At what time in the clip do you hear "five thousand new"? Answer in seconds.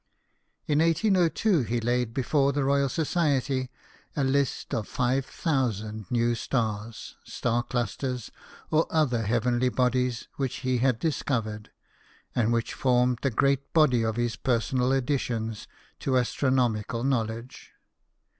4.87-6.33